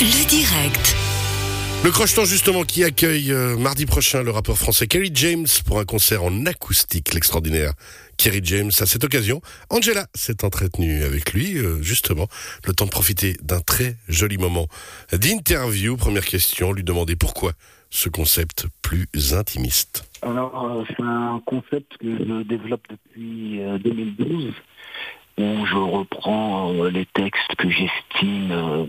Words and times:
Le 0.00 0.26
direct. 0.28 0.96
Le 1.84 1.90
Crocheton 1.90 2.24
justement 2.24 2.62
qui 2.62 2.84
accueille 2.84 3.32
euh, 3.32 3.56
mardi 3.56 3.86
prochain 3.86 4.22
le 4.22 4.30
rappeur 4.30 4.56
français 4.56 4.86
Kerry 4.86 5.10
James 5.14 5.46
pour 5.66 5.78
un 5.78 5.84
concert 5.84 6.22
en 6.22 6.46
acoustique, 6.46 7.12
l'extraordinaire 7.14 7.72
Kerry 8.16 8.40
James. 8.44 8.70
À 8.80 8.86
cette 8.86 9.04
occasion, 9.04 9.40
Angela 9.70 10.06
s'est 10.14 10.44
entretenue 10.44 11.02
avec 11.02 11.32
lui 11.32 11.58
euh, 11.58 11.82
justement, 11.82 12.28
le 12.66 12.72
temps 12.72 12.86
de 12.86 12.90
profiter 12.90 13.36
d'un 13.42 13.60
très 13.60 13.96
joli 14.08 14.38
moment 14.38 14.68
d'interview. 15.12 15.96
Première 15.96 16.24
question, 16.24 16.72
lui 16.72 16.84
demander 16.84 17.16
pourquoi 17.16 17.52
ce 17.90 18.08
concept 18.08 18.66
plus 18.80 19.08
intimiste. 19.34 20.08
Alors, 20.22 20.64
euh, 20.64 20.84
c'est 20.88 21.02
un 21.02 21.42
concept 21.44 21.98
que 21.98 22.16
je 22.18 22.42
développe 22.42 22.86
depuis 22.88 23.60
euh, 23.60 23.78
2012, 23.78 24.52
où 25.38 25.66
je 25.66 25.74
reprends 25.74 26.74
euh, 26.74 26.90
les 26.90 27.06
textes 27.06 27.54
que 27.58 27.68
j'estime 27.68 28.50
euh, 28.52 28.86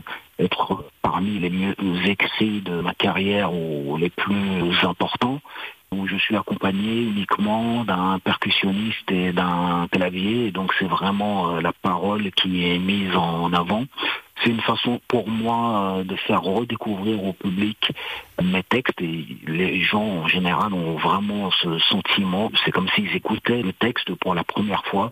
écrits 2.06 2.62
de 2.62 2.82
ma 2.82 2.94
carrière 2.94 3.54
ou 3.54 3.98
les 3.98 4.10
plus 4.10 4.74
importants, 4.84 5.40
où 5.94 6.08
je 6.08 6.16
suis 6.16 6.36
accompagné 6.36 7.02
uniquement 7.04 7.84
d'un 7.86 8.20
percussionniste 8.20 9.12
et 9.12 9.32
d'un 9.32 9.88
clavier, 9.92 10.52
donc 10.52 10.74
c'est 10.80 10.88
vraiment 10.88 11.56
euh, 11.56 11.62
la 11.62 11.72
parole 11.72 12.32
qui 12.32 12.66
est 12.66 12.80
mise 12.80 13.16
en 13.16 13.54
avant. 13.54 13.86
C'est 14.44 14.50
une 14.50 14.62
façon 14.62 15.00
pour 15.08 15.30
moi 15.30 15.98
euh, 16.00 16.04
de 16.04 16.16
faire 16.16 16.42
redécouvrir 16.42 17.24
au 17.24 17.34
public 17.34 17.92
mes 18.42 18.64
textes 18.64 19.02
et 19.02 19.26
les 19.48 19.82
gens 19.82 20.04
en 20.24 20.28
général 20.28 20.74
ont 20.74 20.96
vraiment 20.96 21.52
ce 21.52 21.78
sentiment, 21.80 22.52
c'est 22.66 22.72
comme 22.72 22.90
s'ils 22.90 23.16
écoutaient 23.16 23.62
le 23.62 23.74
texte 23.74 24.14
pour 24.16 24.34
la 24.36 24.44
première 24.44 24.84
fois. 24.86 25.12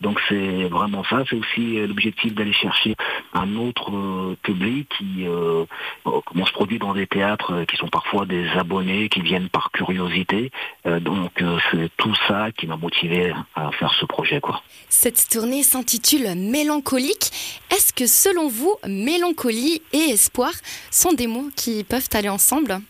Donc 0.00 0.20
c'est 0.28 0.64
vraiment 0.64 1.04
ça, 1.04 1.24
c'est 1.28 1.36
aussi 1.36 1.78
euh, 1.78 1.86
l'objectif 1.86 2.34
d'aller 2.34 2.52
chercher 2.52 2.96
un 3.32 3.56
autre 3.56 3.90
euh, 3.94 4.36
public 4.42 4.88
qui 4.96 5.26
euh, 5.26 5.64
euh, 6.06 6.20
on 6.34 6.46
se 6.46 6.52
produit 6.52 6.78
dans 6.78 6.94
des 6.94 7.06
théâtres 7.06 7.64
qui 7.64 7.76
sont 7.76 7.88
parfois 7.88 8.26
des 8.26 8.48
abonnés 8.50 9.08
qui 9.08 9.20
viennent 9.20 9.48
par 9.48 9.70
curiosité. 9.70 10.50
Donc 11.00 11.42
c'est 11.70 11.90
tout 11.96 12.14
ça 12.28 12.48
qui 12.56 12.66
m'a 12.66 12.76
motivé 12.76 13.32
à 13.54 13.70
faire 13.72 13.92
ce 13.94 14.04
projet 14.04 14.40
quoi. 14.40 14.62
Cette 14.88 15.28
tournée 15.28 15.62
s'intitule 15.62 16.34
Mélancolique. 16.36 17.30
Est-ce 17.70 17.92
que 17.92 18.06
selon 18.06 18.48
vous, 18.48 18.74
mélancolie 18.86 19.82
et 19.92 20.10
espoir 20.10 20.52
sont 20.90 21.12
des 21.12 21.26
mots 21.26 21.48
qui 21.56 21.84
peuvent 21.84 22.08
aller 22.14 22.28
ensemble? 22.28 22.80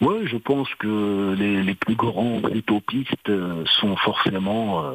Ouais, 0.00 0.26
je 0.26 0.36
pense 0.36 0.68
que 0.78 1.34
les, 1.38 1.74
plus 1.74 1.94
grands 1.94 2.40
utopistes 2.52 3.28
euh, 3.28 3.64
sont 3.66 3.96
forcément 3.96 4.84
euh, 4.84 4.94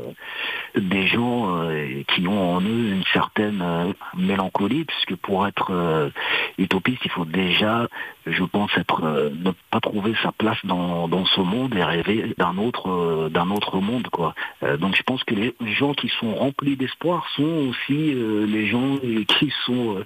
des 0.75 1.07
gens 1.07 1.55
euh, 1.55 2.03
qui 2.07 2.27
ont 2.27 2.55
en 2.55 2.61
eux 2.61 2.89
une 2.89 3.03
certaine 3.13 3.93
mélancolie, 4.17 4.85
puisque 4.85 5.15
pour 5.21 5.47
être 5.47 6.11
utopiste, 6.57 7.01
il 7.05 7.11
faut 7.11 7.25
déjà, 7.25 7.87
je 8.25 8.43
pense, 8.43 8.71
être 8.77 9.01
ne 9.01 9.51
pas 9.71 9.79
trouver 9.79 10.13
sa 10.23 10.31
place 10.31 10.57
dans, 10.63 11.25
ce 11.25 11.41
monde 11.41 11.73
et 11.75 11.83
rêver 11.83 12.33
d'un 12.37 12.57
autre 12.57 13.29
d'un 13.29 13.49
autre 13.49 13.79
monde, 13.79 14.07
quoi. 14.09 14.35
Donc 14.79 14.95
je 14.95 15.03
pense 15.03 15.23
que 15.23 15.35
les 15.35 15.53
gens 15.61 15.93
qui 15.93 16.09
sont 16.19 16.35
remplis 16.35 16.75
d'espoir 16.75 17.25
sont 17.35 17.69
aussi 17.69 18.13
les 18.13 18.67
gens 18.67 18.97
qui 19.27 19.53
sont 19.65 20.03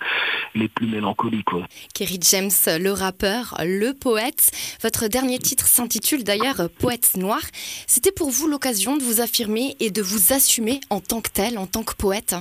les 0.54 0.68
plus 0.68 0.88
mélancoliques, 0.88 1.46
quoi. 1.46 1.64
Kerry 1.94 2.20
James, 2.22 2.52
le 2.80 2.92
rappeur, 2.92 3.56
le 3.64 3.94
poète. 3.94 4.52
Votre 4.82 5.08
dernier 5.08 5.40
titre 5.40 5.68
s'intitule 5.68 6.24
d'ailleurs 6.24 6.70
Poète 6.80 7.12
noir. 7.16 7.42
C'était 7.88 8.12
pour 8.12 8.30
vous 8.30 8.48
l'occasion 8.48 8.98
de 8.98 9.04
vous 9.04 9.22
affirmer 9.22 9.76
et 9.80 9.92
de 9.92 10.02
vous 10.02 10.34
assumer 10.34 10.80
en 10.90 11.00
tant 11.00 11.22
que 11.22 11.30
tel, 11.30 11.58
en 11.58 11.68
tant 11.68 11.84
que 11.84 11.96
poète? 11.96 12.36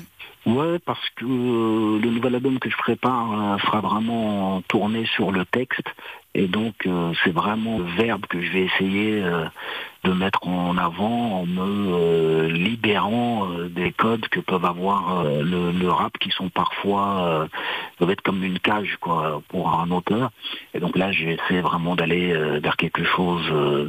Ouais, 0.46 0.78
parce 0.78 1.10
que 1.16 1.24
euh, 1.24 1.98
le 1.98 2.08
nouvel 2.08 2.36
album 2.36 2.60
que 2.60 2.70
je 2.70 2.76
prépare 2.76 3.32
euh, 3.32 3.58
sera 3.58 3.80
vraiment 3.80 4.62
tourné 4.68 5.04
sur 5.06 5.32
le 5.32 5.44
texte. 5.44 5.88
Et 6.34 6.46
donc, 6.46 6.86
euh, 6.86 7.12
c'est 7.24 7.32
vraiment 7.32 7.78
le 7.78 7.84
verbe 7.96 8.26
que 8.26 8.40
je 8.40 8.52
vais 8.52 8.62
essayer 8.62 9.24
de 10.04 10.12
mettre 10.12 10.46
en 10.46 10.76
avant 10.76 11.40
en 11.40 11.46
me 11.46 12.46
libérant 12.48 13.48
des 13.70 13.90
codes 13.90 14.28
que 14.28 14.38
peuvent 14.38 14.64
avoir 14.64 15.24
le, 15.24 15.88
rap 15.88 16.16
qui 16.18 16.30
sont 16.30 16.50
parfois 16.50 17.48
peuvent 17.98 18.10
être 18.10 18.22
comme 18.22 18.42
une 18.42 18.58
cage 18.58 18.96
quoi 19.00 19.42
pour 19.48 19.68
un 19.70 19.90
auteur. 19.90 20.30
Et 20.74 20.80
donc 20.80 20.96
là, 20.96 21.12
j'essaie 21.12 21.60
vraiment 21.60 21.96
d'aller 21.96 22.32
euh, 22.32 22.60
vers 22.60 22.76
quelque 22.76 23.04
chose 23.04 23.42
euh, 23.50 23.88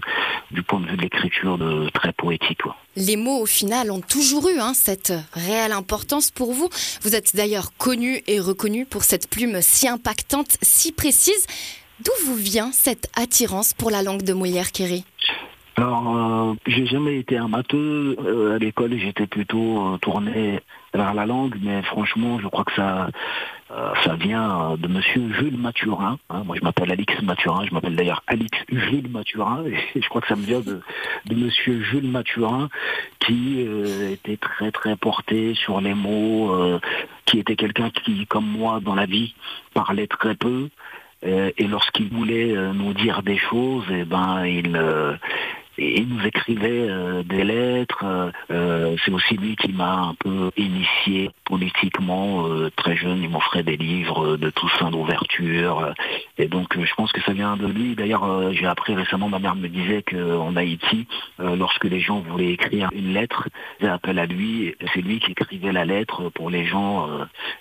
du 0.51 0.63
point 0.63 0.79
de 0.79 0.87
vue 0.87 0.97
de 0.97 1.01
l'écriture 1.01 1.57
de 1.57 1.89
très 1.89 2.13
poétique. 2.13 2.61
Quoi. 2.63 2.75
Les 2.95 3.15
mots, 3.15 3.41
au 3.41 3.45
final, 3.45 3.91
ont 3.91 4.01
toujours 4.01 4.49
eu 4.49 4.59
hein, 4.59 4.73
cette 4.73 5.13
réelle 5.33 5.71
importance 5.71 6.31
pour 6.31 6.53
vous. 6.53 6.69
Vous 7.01 7.15
êtes 7.15 7.35
d'ailleurs 7.35 7.71
connu 7.77 8.21
et 8.27 8.39
reconnu 8.39 8.85
pour 8.85 9.03
cette 9.03 9.29
plume 9.29 9.61
si 9.61 9.87
impactante, 9.87 10.57
si 10.61 10.91
précise. 10.91 11.45
D'où 11.99 12.11
vous 12.25 12.35
vient 12.35 12.71
cette 12.71 13.09
attirance 13.15 13.73
pour 13.73 13.89
la 13.89 14.03
langue 14.03 14.21
de 14.21 14.33
Molière, 14.33 14.71
Kerry? 14.71 15.03
Alors, 15.77 16.17
euh, 16.17 16.53
j'ai 16.65 16.87
jamais 16.87 17.19
été 17.19 17.37
un 17.37 17.47
matheux. 17.47 18.15
Euh, 18.19 18.55
à 18.55 18.57
l'école, 18.57 18.97
j'étais 18.97 19.27
plutôt 19.27 19.93
euh, 19.93 19.97
tourné 19.97 20.59
vers 20.91 21.13
la 21.13 21.27
langue, 21.27 21.55
mais 21.61 21.83
franchement, 21.83 22.39
je 22.39 22.47
crois 22.47 22.63
que 22.63 22.73
ça, 22.73 23.09
ça 24.07 24.15
vient 24.15 24.77
de 24.77 24.87
Monsieur 24.87 25.33
Jules 25.33 25.57
Mathurin. 25.57 26.17
hein. 26.29 26.43
Moi, 26.45 26.55
je 26.57 26.63
m'appelle 26.63 26.89
Alix 26.93 27.21
Mathurin. 27.23 27.65
Je 27.65 27.73
m'appelle 27.73 27.95
d'ailleurs 27.95 28.23
Alix 28.27 28.57
Jules 28.69 29.09
Mathurin, 29.09 29.65
et 29.65 29.77
je 30.01 30.07
crois 30.07 30.21
que 30.21 30.27
ça 30.29 30.37
me 30.37 30.45
vient 30.45 30.61
de, 30.61 30.79
de 31.25 31.35
Monsieur 31.35 31.83
Jules 31.83 32.09
Mathurin, 32.09 32.69
qui 33.19 33.65
euh, 33.67 34.11
était 34.13 34.37
très 34.37 34.71
très 34.71 34.95
porté 34.95 35.55
sur 35.55 35.81
les 35.81 35.93
mots, 35.93 36.53
euh, 36.53 36.79
qui 37.25 37.39
était 37.39 37.57
quelqu'un 37.57 37.89
qui, 37.89 38.25
comme 38.27 38.47
moi, 38.47 38.79
dans 38.81 38.95
la 38.95 39.05
vie, 39.05 39.35
parlait 39.73 40.07
très 40.07 40.35
peu. 40.35 40.69
Euh, 41.25 41.51
et 41.57 41.67
lorsqu'il 41.67 42.07
voulait 42.07 42.55
nous 42.73 42.93
dire 42.93 43.23
des 43.23 43.37
choses, 43.37 43.83
et 43.91 44.05
ben 44.05 44.45
il, 44.45 44.79
euh, 45.79 45.83
il 45.97 46.07
nous 46.07 46.25
écrivait 46.25 46.87
euh, 46.89 47.23
des 47.23 47.43
lettres. 47.43 48.03
euh, 48.03 48.31
euh, 48.51 48.95
c'est 49.03 49.11
aussi 49.11 49.35
lui 49.35 49.55
qui 49.55 49.71
m'a 49.71 49.93
un 50.09 50.15
peu 50.15 50.51
initié 50.57 51.29
politiquement 51.45 52.47
euh, 52.47 52.69
très 52.75 52.95
jeune. 52.95 53.21
Il 53.23 53.29
m'offrait 53.29 53.63
des 53.63 53.77
livres 53.77 54.37
de 54.37 54.49
Toussaint 54.49 54.91
d'ouverture. 54.91 55.93
et 56.37 56.47
donc 56.47 56.77
je 56.81 56.93
pense 56.95 57.11
que 57.11 57.21
ça 57.21 57.33
vient 57.33 57.57
de 57.57 57.67
lui. 57.67 57.95
D'ailleurs, 57.95 58.53
j'ai 58.53 58.65
appris 58.65 58.95
récemment, 58.95 59.29
ma 59.29 59.39
mère 59.39 59.55
me 59.55 59.67
disait 59.67 60.03
qu'en 60.03 60.55
Haïti, 60.55 61.07
lorsque 61.39 61.85
les 61.85 61.99
gens 61.99 62.19
voulaient 62.19 62.51
écrire 62.51 62.89
une 62.93 63.13
lettre, 63.13 63.47
ils 63.81 63.87
appel 63.87 64.19
à 64.19 64.25
lui. 64.25 64.67
et 64.67 64.75
C'est 64.93 65.01
lui 65.01 65.19
qui 65.19 65.31
écrivait 65.31 65.71
la 65.71 65.85
lettre 65.85 66.29
pour 66.29 66.49
les 66.49 66.65
gens 66.65 67.07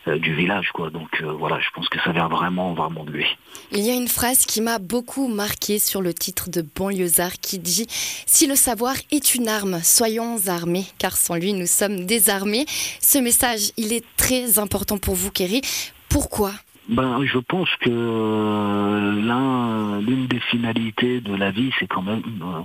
du 0.07 0.35
village. 0.35 0.71
quoi. 0.73 0.91
Donc 0.91 1.23
voilà, 1.23 1.59
je 1.61 1.69
pense 1.75 1.89
que 1.89 2.01
ça 2.01 2.13
vient 2.13 2.29
vraiment, 2.29 2.75
vraiment 2.75 3.05
de 3.05 3.11
lui. 3.13 3.27
Il 3.73 3.81
y 3.81 3.91
a 3.91 3.95
une 3.95 4.09
phrase 4.09 4.47
qui 4.47 4.61
m'a 4.61 4.79
beaucoup 4.79 5.29
marqué 5.29 5.79
sur 5.79 6.03
le 6.03 6.13
titre 6.15 6.51
de 6.51 6.63
Banlieusard 6.63 7.33
qui 7.41 7.59
dit 7.59 7.87
Si 8.27 8.47
le 8.47 8.55
savoir 8.55 8.95
est 9.11 9.35
une 9.35 9.49
arme, 9.49 9.81
soyons 9.83 10.37
armés, 10.49 10.87
car 10.99 11.17
sans 11.17 11.37
lui 11.37 11.53
nous 11.53 11.67
sommes 11.67 12.07
désarmés. 12.07 12.67
Ce 13.01 13.19
message, 13.19 13.73
il 13.77 13.93
est 13.93 14.05
très 14.17 14.59
important 14.59 14.99
pour 14.99 15.15
vous, 15.15 15.31
Kerry. 15.31 15.63
Pourquoi? 16.09 16.53
Ben, 16.89 17.25
je 17.25 17.39
pense 17.39 17.69
que 17.81 17.91
euh, 17.91 19.21
l'un, 19.23 20.01
l'une 20.01 20.29
des 20.29 20.39
finalités 20.39 21.21
de 21.21 21.35
la 21.35 21.51
vie, 21.51 21.73
c'est 21.81 21.89
quand 21.89 22.03
même 22.03 22.23
euh, 22.43 22.61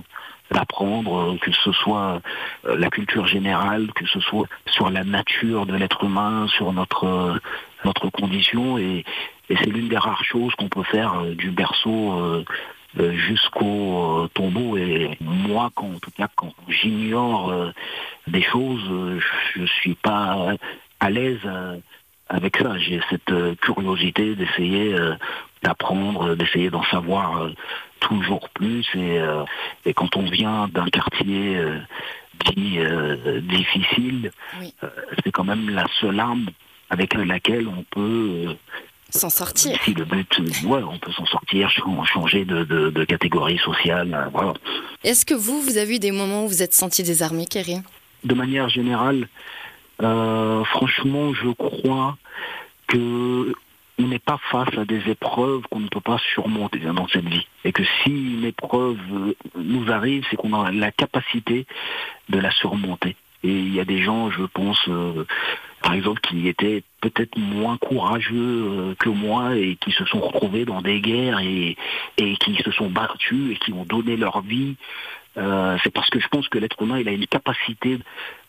d'apprendre, 0.52 1.36
que 1.40 1.50
ce 1.52 1.72
soit 1.72 2.20
euh, 2.66 2.76
la 2.76 2.90
culture 2.90 3.26
générale, 3.26 3.92
que 3.94 4.06
ce 4.06 4.20
soit 4.20 4.46
sur 4.66 4.90
la 4.90 5.04
nature 5.04 5.66
de 5.66 5.74
l'être 5.74 6.04
humain, 6.04 6.46
sur 6.48 6.72
notre 6.72 8.10
condition, 8.12 8.78
et, 8.78 9.04
c'est 9.48 9.66
l'une 9.66 9.88
des 9.88 9.98
rares 9.98 10.24
choses 10.24 10.54
qu'on 10.54 10.68
peut 10.68 10.82
faire 10.82 11.20
euh, 11.20 11.34
du 11.34 11.50
berceau 11.50 12.42
jusqu'au 12.96 14.24
euh, 14.24 14.28
tombeau. 14.34 14.76
Et 14.76 15.16
moi, 15.20 15.70
quand, 15.74 15.86
en 15.86 15.98
tout 15.98 16.10
cas, 16.10 16.28
quand 16.34 16.52
j'ignore 16.68 17.50
euh, 17.50 17.70
des 18.26 18.42
choses, 18.42 18.86
euh, 18.90 19.20
je 19.54 19.64
suis 19.64 19.94
pas 19.94 20.54
à 21.00 21.10
l'aise. 21.10 21.40
avec 22.28 22.56
ça. 22.56 22.78
J'ai 22.78 23.00
cette 23.10 23.32
curiosité 23.60 24.34
d'essayer 24.34 24.94
d'apprendre, 25.62 26.34
d'essayer 26.34 26.70
d'en 26.70 26.84
savoir 26.84 27.50
toujours 28.00 28.48
plus. 28.50 28.86
Et, 28.94 29.18
et 29.84 29.92
quand 29.92 30.16
on 30.16 30.24
vient 30.30 30.68
d'un 30.68 30.86
quartier 30.86 31.60
dit 32.46 32.78
euh, 32.78 33.40
difficile, 33.40 34.30
Oui. 34.60 34.72
c'est 35.22 35.30
quand 35.30 35.44
même 35.44 35.68
la 35.70 35.84
seule 36.00 36.20
arme 36.20 36.46
avec 36.92 37.14
laquelle 37.14 37.66
on 37.68 37.84
peut, 37.90 38.46
euh, 38.48 38.54
S'en 39.14 39.28
sortir 39.30 39.78
si 39.84 39.92
le 39.94 40.04
but, 40.04 40.38
ouais, 40.64 40.82
on 40.82 40.98
peut 40.98 41.12
s'en 41.12 41.26
sortir, 41.26 41.70
ch- 41.70 41.82
changer 42.12 42.44
de, 42.46 42.64
de, 42.64 42.90
de 42.90 43.04
catégorie 43.04 43.58
sociale. 43.58 44.14
euh, 44.14 44.28
voilà. 44.32 44.54
Est-ce 45.04 45.26
que 45.26 45.34
vous, 45.34 45.60
vous 45.60 45.76
avez 45.76 45.96
eu 45.96 45.98
des 45.98 46.12
moments 46.12 46.44
où 46.44 46.48
vous 46.48 46.62
êtes 46.62 46.72
senti 46.72 47.02
désarmé, 47.02 47.44
Kerry? 47.46 47.76
De 48.24 48.34
manière 48.34 48.68
générale, 48.70 49.28
euh, 50.02 50.64
franchement, 50.64 51.34
je 51.34 51.50
crois 51.50 52.16
que 52.88 53.52
on 53.98 54.08
n'est 54.08 54.18
pas 54.18 54.38
face 54.50 54.76
à 54.78 54.84
des 54.86 55.02
épreuves 55.10 55.62
qu'on 55.70 55.80
ne 55.80 55.88
peut 55.88 56.00
pas 56.00 56.18
surmonter 56.34 56.78
dans 56.80 57.06
cette 57.08 57.28
vie. 57.28 57.46
Et 57.64 57.72
que 57.72 57.82
si 58.02 58.10
une 58.10 58.44
épreuve 58.44 58.96
euh, 59.12 59.34
nous 59.56 59.92
arrive, 59.92 60.24
c'est 60.30 60.36
qu'on 60.36 60.54
a 60.54 60.72
la 60.72 60.90
capacité 60.90 61.66
de 62.30 62.38
la 62.38 62.50
surmonter. 62.50 63.14
Et 63.44 63.50
il 63.50 63.74
y 63.74 63.80
a 63.80 63.84
des 63.84 64.02
gens, 64.02 64.30
je 64.30 64.44
pense, 64.44 64.78
euh, 64.88 65.24
par 65.82 65.94
exemple, 65.94 66.20
qui 66.20 66.48
étaient 66.48 66.82
peut-être 67.00 67.36
moins 67.36 67.76
courageux 67.76 68.94
que 68.98 69.08
moi 69.08 69.56
et 69.56 69.76
qui 69.76 69.92
se 69.92 70.04
sont 70.04 70.20
retrouvés 70.20 70.64
dans 70.64 70.82
des 70.82 71.00
guerres 71.00 71.40
et, 71.40 71.76
et 72.18 72.36
qui 72.36 72.56
se 72.56 72.70
sont 72.70 72.88
battus 72.88 73.52
et 73.52 73.56
qui 73.56 73.72
ont 73.72 73.84
donné 73.84 74.16
leur 74.16 74.40
vie. 74.42 74.76
c'est 75.36 75.92
parce 75.92 76.10
que 76.10 76.20
je 76.20 76.28
pense 76.28 76.48
que 76.48 76.58
l'être 76.58 76.80
humain, 76.82 76.98
il 76.98 77.08
a 77.08 77.12
une 77.12 77.26
capacité 77.26 77.98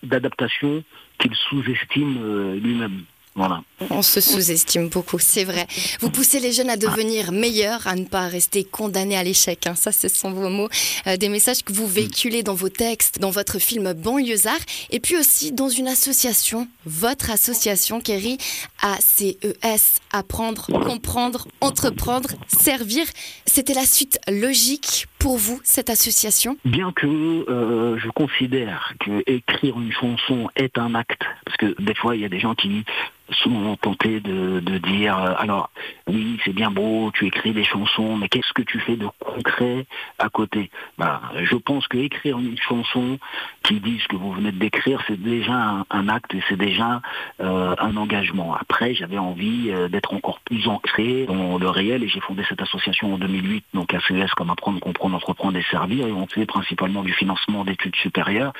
d'adaptation 0.03 0.83
qu'il 1.17 1.33
sous-estime 1.33 2.59
lui-même. 2.61 3.03
Voilà. 3.35 3.63
On 3.89 4.03
se 4.03 4.21
sous-estime 4.21 4.89
beaucoup, 4.89 5.17
c'est 5.17 5.43
vrai. 5.43 5.65
Vous 5.99 6.11
poussez 6.11 6.39
les 6.39 6.51
jeunes 6.51 6.69
à 6.69 6.77
devenir 6.77 7.31
meilleurs, 7.31 7.87
à 7.87 7.95
ne 7.95 8.05
pas 8.05 8.27
rester 8.27 8.63
condamnés 8.63 9.17
à 9.17 9.23
l'échec. 9.23 9.65
Hein. 9.65 9.73
Ça, 9.75 9.91
ce 9.91 10.07
sont 10.07 10.31
vos 10.31 10.49
mots. 10.49 10.69
Euh, 11.07 11.17
des 11.17 11.29
messages 11.29 11.63
que 11.63 11.73
vous 11.73 11.87
véhiculez 11.87 12.43
dans 12.43 12.53
vos 12.53 12.69
textes, 12.69 13.19
dans 13.19 13.31
votre 13.31 13.57
film 13.57 13.93
Banlieusard, 13.93 14.59
et 14.91 14.99
puis 14.99 15.17
aussi 15.17 15.51
dans 15.51 15.69
une 15.69 15.87
association, 15.87 16.67
votre 16.85 17.31
association, 17.31 18.01
Kerry, 18.01 18.37
ACES, 18.81 19.99
apprendre, 20.11 20.67
comprendre, 20.85 21.47
entreprendre, 21.59 22.29
servir. 22.61 23.05
C'était 23.47 23.73
la 23.73 23.85
suite 23.85 24.19
logique 24.27 25.07
pour 25.23 25.37
vous, 25.37 25.61
cette 25.63 25.89
association 25.89 26.57
Bien 26.65 26.91
que 26.91 27.07
euh, 27.07 27.97
je 27.97 28.09
considère 28.09 28.93
que 28.99 29.23
écrire 29.25 29.79
une 29.79 29.93
chanson 29.93 30.49
est 30.57 30.77
un 30.77 30.95
acte, 30.95 31.23
parce 31.45 31.55
que 31.55 31.81
des 31.81 31.95
fois, 31.95 32.17
il 32.17 32.21
y 32.21 32.25
a 32.25 32.29
des 32.29 32.39
gens 32.39 32.55
qui 32.55 32.83
sont 33.31 33.77
tentés 33.81 34.19
de, 34.19 34.59
de 34.59 34.77
dire 34.79 35.17
euh, 35.17 35.33
alors 35.37 35.69
oui 36.07 36.37
c'est 36.43 36.53
bien 36.53 36.71
beau 36.71 37.09
tu 37.13 37.25
écris 37.25 37.53
des 37.53 37.63
chansons 37.63 38.17
mais 38.17 38.27
qu'est-ce 38.27 38.53
que 38.53 38.61
tu 38.61 38.79
fais 38.79 38.97
de 38.97 39.07
concret 39.19 39.85
à 40.19 40.29
côté? 40.29 40.69
Bah, 40.97 41.21
je 41.41 41.55
pense 41.55 41.87
que 41.87 41.97
écrire 41.97 42.37
une 42.37 42.57
chanson 42.57 43.17
qui 43.63 43.79
dit 43.79 43.99
ce 44.03 44.07
que 44.07 44.15
vous 44.15 44.31
venez 44.33 44.51
d'écrire 44.51 45.01
c'est 45.07 45.21
déjà 45.21 45.85
un, 45.89 46.09
acte 46.09 46.35
et 46.35 46.43
c'est 46.49 46.57
déjà 46.57 47.01
euh, 47.39 47.75
un 47.79 47.95
engagement. 47.95 48.53
Après 48.55 48.93
j'avais 48.93 49.17
envie 49.17 49.71
d'être 49.89 50.13
encore 50.13 50.39
plus 50.41 50.67
ancré 50.67 51.25
dans 51.25 51.57
le 51.57 51.69
réel 51.69 52.03
et 52.03 52.09
j'ai 52.09 52.19
fondé 52.19 52.43
cette 52.49 52.61
association 52.61 53.13
en 53.13 53.17
2008 53.17 53.63
donc 53.73 53.93
ACS 53.93 54.31
comme 54.35 54.49
apprendre 54.49 54.79
comprendre 54.81 55.12
entreprendre 55.13 55.57
et 55.57 55.65
servir 55.69 56.07
et 56.07 56.11
on 56.11 56.27
fait 56.27 56.45
principalement 56.45 57.03
du 57.03 57.13
financement 57.13 57.63
d'études 57.65 57.95
supérieures. 57.95 58.53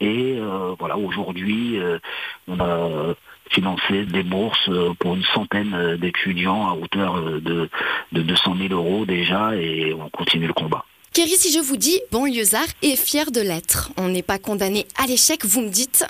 Et 0.00 0.38
voilà 0.78 0.96
aujourd'hui 0.96 1.78
on 2.48 2.58
a 2.60 3.14
financer 3.50 4.04
des 4.06 4.22
bourses 4.22 4.68
euh, 4.68 4.94
pour 4.98 5.14
une 5.14 5.24
centaine 5.34 5.74
euh, 5.74 5.96
d'étudiants 5.96 6.68
à 6.68 6.74
hauteur 6.74 7.16
euh, 7.16 7.40
de, 7.40 7.68
de 8.12 8.22
200 8.22 8.56
000 8.68 8.72
euros 8.72 9.04
déjà 9.04 9.54
et 9.56 9.92
on 9.92 10.08
continue 10.08 10.46
le 10.46 10.52
combat. 10.52 10.84
Kerry, 11.12 11.36
si 11.36 11.52
je 11.52 11.58
vous 11.58 11.76
dis 11.76 12.00
banlieusard 12.12 12.66
est 12.82 12.96
fier 12.96 13.32
de 13.32 13.40
l'être, 13.40 13.90
on 13.96 14.08
n'est 14.08 14.22
pas 14.22 14.38
condamné 14.38 14.86
à 14.96 15.06
l'échec, 15.06 15.44
vous 15.44 15.60
me 15.60 15.68
dites 15.68 16.06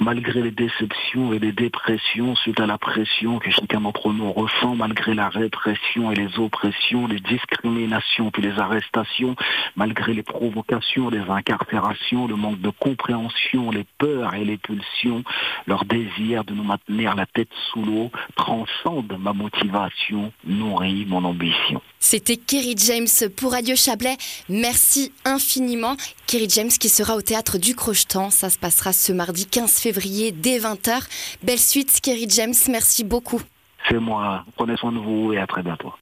malgré 0.00 0.42
les 0.42 0.50
déceptions 0.50 1.32
et 1.32 1.38
les 1.38 1.52
dépressions 1.52 2.36
suite 2.36 2.60
à 2.60 2.66
la 2.66 2.78
pression 2.78 3.38
que 3.38 3.50
chacun 3.50 3.80
d'entre 3.80 4.12
nous 4.12 4.32
ressent, 4.32 4.74
malgré 4.76 5.14
la 5.14 5.28
répression 5.28 6.12
et 6.12 6.14
les 6.14 6.38
oppressions, 6.38 7.06
les 7.06 7.20
discriminations 7.20 8.30
puis 8.30 8.42
les 8.42 8.58
arrestations, 8.58 9.34
malgré 9.76 10.14
les 10.14 10.22
provocations, 10.22 11.10
les 11.10 11.28
incarcérations, 11.28 12.26
le 12.26 12.36
manque 12.36 12.60
de 12.60 12.70
compréhension, 12.70 13.70
les 13.70 13.84
peurs 13.98 14.34
et 14.34 14.44
les 14.44 14.56
pulsions, 14.56 15.24
leur 15.66 15.84
désir 15.84 16.44
de 16.44 16.54
nous 16.54 16.64
maintenir 16.64 17.14
la 17.14 17.26
tête 17.26 17.50
sous 17.70 17.82
l'eau 17.82 18.10
transcende 18.36 19.16
ma 19.18 19.32
motivation, 19.32 20.32
nourrit 20.44 21.06
mon 21.06 21.24
ambition. 21.24 21.82
C'était 22.00 22.36
Kerry 22.36 22.76
James 22.76 23.30
pour 23.36 23.52
Radio 23.52 23.74
Chablais. 23.74 24.16
Merci 24.48 25.12
infiniment. 25.24 25.96
Kerry 26.26 26.48
James 26.48 26.68
qui 26.68 26.88
sera 26.88 27.16
au 27.16 27.22
théâtre 27.22 27.58
du 27.58 27.74
Crochetan. 27.74 28.30
Ça 28.30 28.50
se 28.50 28.58
passera 28.58 28.92
ce 28.92 29.12
mardi 29.12 29.46
15 29.46 29.72
février 29.72 29.87
dès 29.92 30.58
20h. 30.58 31.02
Belle 31.42 31.58
suite, 31.58 32.00
Kerry 32.02 32.26
James. 32.28 32.54
Merci 32.68 33.04
beaucoup. 33.04 33.40
C'est 33.88 33.98
moi. 33.98 34.44
Prenez 34.56 34.76
soin 34.76 34.92
de 34.92 34.98
vous 34.98 35.32
et 35.32 35.38
à 35.38 35.46
très 35.46 35.62
bientôt. 35.62 35.92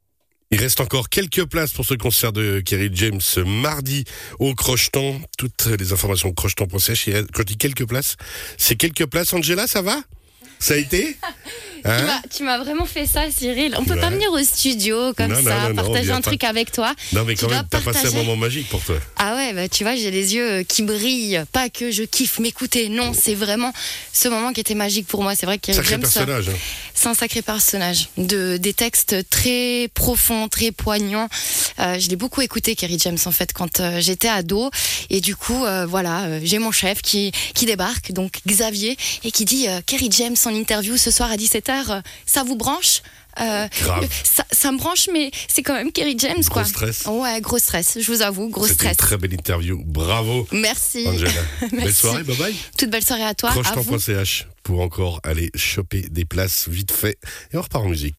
Il 0.53 0.61
reste 0.61 0.81
encore 0.81 1.09
quelques 1.09 1.44
places 1.47 1.73
pour 1.73 1.85
ce 1.85 1.94
concert 1.94 2.33
de 2.33 2.61
Kerry 2.61 2.88
James 2.93 3.21
mardi 3.44 4.05
au 4.38 4.55
Crocheton. 4.55 5.21
Toutes 5.37 5.67
les 5.67 5.93
informations 5.93 6.33
crocheton.ch. 6.33 7.11
Quand 7.33 7.38
je 7.38 7.43
dis 7.43 7.56
quelques 7.56 7.87
places, 7.87 8.17
c'est 8.56 8.77
quelques 8.77 9.06
places. 9.06 9.33
Angela, 9.33 9.67
ça 9.67 9.83
va? 9.83 9.97
Ça 10.61 10.75
a 10.75 10.77
été? 10.77 11.17
Hein 11.87 12.21
tu 12.35 12.43
m'as 12.43 12.59
vraiment 12.59 12.85
fait 12.85 13.06
ça, 13.06 13.23
Cyril. 13.31 13.75
On 13.79 13.85
peut 13.85 13.99
pas 13.99 14.11
venir 14.11 14.31
au 14.33 14.43
studio 14.43 15.12
comme 15.15 15.35
ça, 15.43 15.71
partager 15.75 16.11
un 16.11 16.21
truc 16.21 16.44
avec 16.44 16.73
toi. 16.73 16.94
Non, 17.12 17.25
mais 17.25 17.35
quand 17.35 17.49
même, 17.49 17.65
t'as 17.69 17.81
passé 17.81 18.09
un 18.09 18.11
moment 18.11 18.37
magique 18.37 18.69
pour 18.69 18.83
toi. 18.83 18.97
Ah 19.17 19.35
ouais, 19.35 19.53
bah, 19.53 19.69
tu 19.69 19.85
vois, 19.85 19.94
j'ai 19.97 20.11
les 20.11 20.35
yeux 20.35 20.50
euh, 20.50 20.62
qui 20.62 20.83
brillent. 20.83 21.43
Pas 21.53 21.69
que 21.69 21.91
je 21.91 22.03
kiffe 22.03 22.38
m'écouter. 22.38 22.88
Non, 22.88 23.12
c'est 23.12 23.35
vraiment 23.35 23.73
ce 24.12 24.29
moment 24.29 24.53
qui 24.53 24.61
était 24.61 24.75
magique 24.75 25.06
pour 25.06 25.23
moi. 25.23 25.35
C'est 25.35 25.47
vrai 25.47 25.59
que 25.59 25.73
sacré 25.73 25.99
personnage. 25.99 26.49
Hein. 26.49 26.56
C'est 26.96 27.08
un 27.08 27.14
sacré 27.14 27.43
personnage. 27.43 28.08
De, 28.16 28.56
des 28.56 28.72
textes 28.75 29.28
très 29.31 29.88
profonds, 29.94 30.48
très 30.48 30.72
poignants. 30.72 31.28
Euh, 31.78 31.98
je 31.98 32.08
l'ai 32.08 32.16
beaucoup 32.16 32.40
écouté, 32.40 32.75
Kerry 32.75 32.98
James, 32.98 33.19
en 33.25 33.31
fait, 33.31 33.52
quand 33.52 33.81
euh, 33.81 34.00
j'étais 34.00 34.28
ado. 34.28 34.70
Et 35.10 35.20
du 35.20 35.37
coup, 35.37 35.64
voilà, 35.87 36.40
j'ai 36.43 36.58
mon 36.58 36.72
chef 36.72 37.02
qui, 37.02 37.32
qui 37.54 37.66
débarque, 37.66 38.12
donc 38.12 38.40
Xavier, 38.46 38.96
et 39.22 39.31
qui 39.31 39.44
dit 39.44 39.66
Kerry 39.87 40.08
James 40.10 40.37
en 40.44 40.50
interview 40.50 40.96
ce 40.96 41.10
soir 41.10 41.31
à 41.31 41.37
17h 41.37 42.02
ça 42.26 42.43
vous 42.43 42.56
branche? 42.56 43.02
Euh, 43.38 43.69
ça, 44.50 44.72
me 44.72 44.78
branche, 44.78 45.08
mais 45.12 45.31
c'est 45.46 45.62
quand 45.62 45.75
même 45.75 45.92
Kerry 45.92 46.16
James, 46.19 46.42
quoi. 46.50 46.62
Gros 46.62 46.70
stress. 46.70 47.04
Ouais, 47.06 47.40
gros 47.42 47.58
stress, 47.58 47.99
je 48.00 48.10
vous 48.10 48.22
avoue, 48.22 48.49
gros 48.49 48.66
stress. 48.66 48.92
Une 48.92 48.96
très 48.96 49.16
belle 49.19 49.34
interview, 49.34 49.82
bravo. 49.84 50.49
Merci. 50.52 51.06
Angela. 51.06 51.31
Belle 51.72 51.92
soirée, 51.92 52.22
bye 52.22 52.37
bye. 52.37 52.54
Toute 52.78 52.88
belle 52.88 53.04
soirée 53.04 53.25
à 53.25 53.34
toi. 53.34 53.50
Crocheton.ch 53.50 54.46
pour 54.66 54.80
encore 54.80 55.20
aller 55.22 55.52
choper 55.54 56.02
des 56.10 56.24
places 56.24 56.68
vite 56.68 56.90
fait. 56.90 57.20
Et 57.52 57.56
on 57.56 57.62
repart 57.62 57.84
en 57.84 57.88
musique. 57.88 58.14